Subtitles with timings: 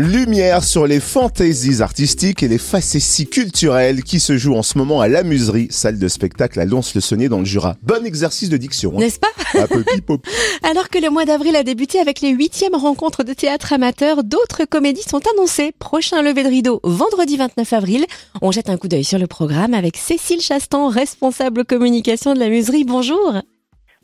[0.00, 5.00] Lumière sur les fantaisies artistiques et les facéties culturelles qui se jouent en ce moment
[5.00, 7.74] à la Muserie, salle de spectacle à Lons-le-Saunier dans le Jura.
[7.82, 8.92] Bon exercice de diction.
[8.94, 9.00] hein.
[9.00, 10.24] N'est-ce pas Un peu pipop.
[10.62, 14.64] Alors que le mois d'avril a débuté avec les huitièmes rencontres de théâtre amateur, d'autres
[14.66, 15.72] comédies sont annoncées.
[15.78, 18.06] Prochain lever de rideau, vendredi 29 avril.
[18.40, 22.48] On jette un coup d'œil sur le programme avec Cécile Chastan, responsable communication de la
[22.48, 22.84] Muserie.
[22.84, 23.32] Bonjour.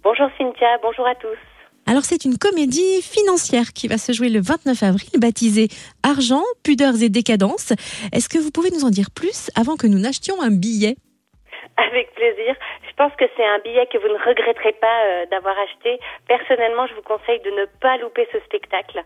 [0.03, 1.39] Bonjour Cynthia, bonjour à tous.
[1.87, 5.69] Alors c'est une comédie financière qui va se jouer le 29 avril, baptisée
[6.03, 7.73] Argent, pudeurs et décadence.
[8.13, 10.97] Est-ce que vous pouvez nous en dire plus avant que nous n'achetions un billet?
[11.77, 12.57] Avec plaisir.
[12.89, 16.01] Je pense que c'est un billet que vous ne regretterez pas euh, d'avoir acheté.
[16.27, 19.03] Personnellement, je vous conseille de ne pas louper ce spectacle.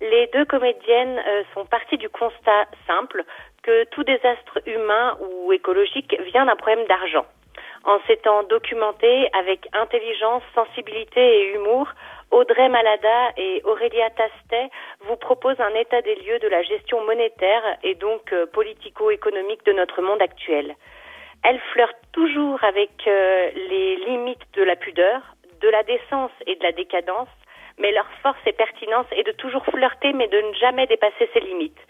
[0.00, 3.24] Les deux comédiennes euh, sont parties du constat simple
[3.62, 7.26] que tout désastre humain ou écologique vient d'un problème d'argent.
[7.84, 11.88] En s'étant documentée avec intelligence, sensibilité et humour,
[12.30, 14.70] Audrey Malada et Aurélia Tastet
[15.00, 19.72] vous proposent un état des lieux de la gestion monétaire et donc euh, politico-économique de
[19.72, 20.74] notre monde actuel.
[21.42, 25.20] Elles flirtent toujours avec euh, les limites de la pudeur,
[25.60, 27.28] de la décence et de la décadence,
[27.78, 31.40] mais leur force et pertinence est de toujours flirter mais de ne jamais dépasser ses
[31.40, 31.80] limites.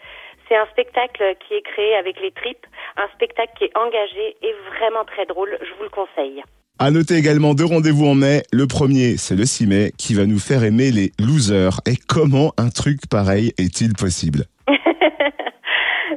[0.47, 4.53] C'est un spectacle qui est créé avec les tripes, un spectacle qui est engagé et
[4.69, 6.43] vraiment très drôle, je vous le conseille.
[6.77, 8.43] À noter également deux rendez-vous en mai.
[8.51, 11.79] Le premier, c'est le 6 mai, qui va nous faire aimer les losers.
[11.85, 14.45] Et comment un truc pareil est-il possible?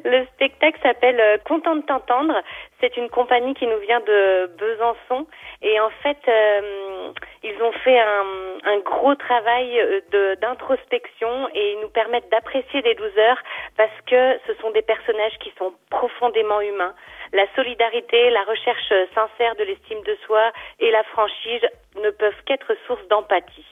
[0.09, 2.41] Le spectacle s'appelle euh, Content de t'entendre.
[2.81, 5.27] C'est une compagnie qui nous vient de Besançon
[5.61, 11.91] et en fait euh, ils ont fait un, gros travail euh, d'introspection et ils nous
[11.91, 13.43] permettent d'apprécier des losers
[13.77, 16.95] parce que ce sont des personnages qui sont profondément humains.
[17.35, 22.75] La solidarité, la recherche sincère de l'estime de soi et la franchise ne peuvent qu'être
[22.87, 23.67] source d'empathie.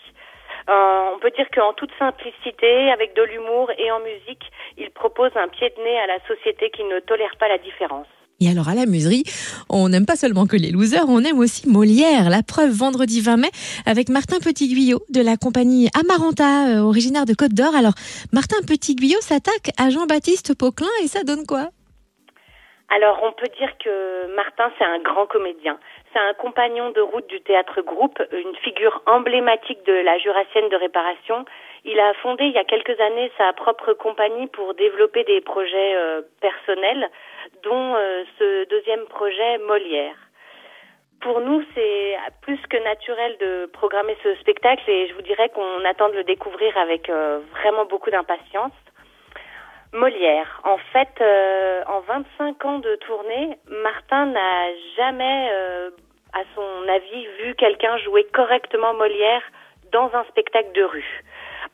[0.69, 5.31] Euh, on peut dire qu'en toute simplicité, avec de l'humour et en musique, il propose
[5.37, 8.07] un pied de nez à la société qui ne tolère pas la différence.
[8.41, 9.25] Et alors à la Muserie,
[9.71, 12.29] on n'aime pas seulement que les losers, on aime aussi Molière.
[12.29, 13.51] La preuve vendredi 20 mai
[13.87, 17.75] avec Martin Petit-Guyot de la compagnie Amaranta, euh, originaire de Côte d'Or.
[17.75, 17.95] Alors
[18.33, 21.71] Martin Petit-Guyot s'attaque à Jean-Baptiste Poquelin et ça donne quoi?
[22.89, 25.79] Alors, on peut dire que Martin, c'est un grand comédien.
[26.13, 30.77] C'est un compagnon de route du théâtre groupe, une figure emblématique de la jurassienne de
[30.77, 31.45] réparation.
[31.85, 35.97] Il a fondé il y a quelques années sa propre compagnie pour développer des projets
[35.97, 37.11] euh, personnels,
[37.65, 40.17] dont euh, ce deuxième projet Molière.
[41.21, 45.85] Pour nous, c'est plus que naturel de programmer ce spectacle et je vous dirais qu'on
[45.85, 48.73] attend de le découvrir avec euh, vraiment beaucoup d'impatience.
[49.97, 50.61] Molière.
[50.65, 55.91] En fait, euh, en 25 ans de tournée, Martin n'a jamais, euh,
[56.35, 59.43] à son avis, vu quelqu'un jouer correctement Molière
[59.93, 61.25] dans un spectacle de rue.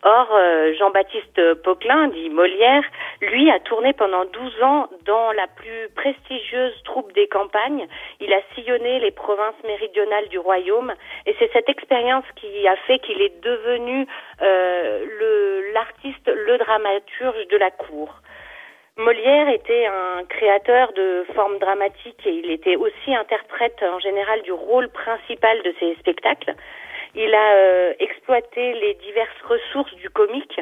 [0.04, 2.82] Or, euh, Jean-Baptiste Poquelin, dit Molière,
[3.20, 7.86] lui a tourné pendant 12 ans dans la plus prestigieuse troupe des campagnes.
[8.20, 10.92] Il a sillonné les provinces méridionales du royaume
[11.26, 14.08] et c'est cette expérience qui a fait qu'il est devenu
[14.42, 18.22] euh, l'artiste, le dramaturge de la cour.
[18.96, 24.52] Molière était un créateur de formes dramatiques et il était aussi interprète en général du
[24.52, 26.54] rôle principal de ses spectacles.
[27.14, 30.60] Il a euh, exploité les diverses ressources du comique,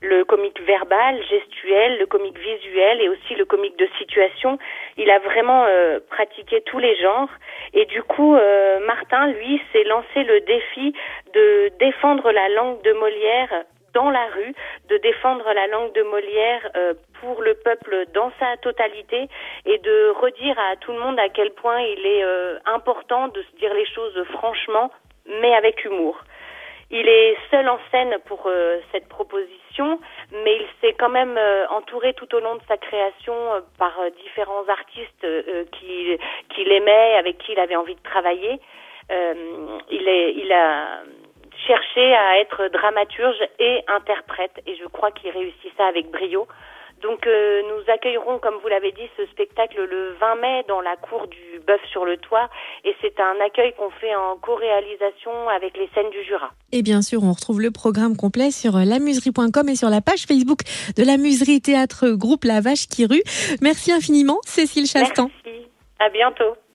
[0.00, 4.58] le comique verbal, gestuel, le comique visuel et aussi le comique de situation.
[4.96, 7.30] Il a vraiment euh, pratiqué tous les genres
[7.72, 10.94] et du coup, euh, Martin, lui, s'est lancé le défi
[11.34, 13.64] de défendre la langue de Molière
[13.94, 14.54] dans la rue,
[14.88, 19.28] de défendre la langue de Molière euh, pour le peuple dans sa totalité
[19.66, 23.42] et de redire à tout le monde à quel point il est euh, important de
[23.42, 24.90] se dire les choses franchement,
[25.26, 26.18] mais avec humour.
[26.94, 29.98] Il est seul en scène pour euh, cette proposition,
[30.44, 33.98] mais il s'est quand même euh, entouré tout au long de sa création euh, par
[33.98, 36.18] euh, différents artistes euh, qui
[36.50, 38.60] qu'il aimait, avec qui il avait envie de travailler.
[39.10, 41.00] Euh, il, est, il a
[41.66, 46.46] cherché à être dramaturge et interprète, et je crois qu'il réussit ça avec brio.
[47.02, 50.96] Donc euh, nous accueillerons, comme vous l'avez dit, ce spectacle le 20 mai dans la
[50.96, 52.48] cour du Bœuf sur le Toit,
[52.84, 56.50] et c'est un accueil qu'on fait en co-réalisation avec les scènes du Jura.
[56.70, 60.60] Et bien sûr, on retrouve le programme complet sur lamuserie.com et sur la page Facebook
[60.96, 63.22] de la Muserie Théâtre Groupe La Vache qui rue.
[63.60, 65.28] Merci infiniment, Cécile Chastan.
[65.44, 65.66] Merci.
[65.98, 66.54] À bientôt.